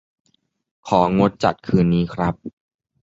[0.89, 2.33] ของดจัดคืนนี้ครับ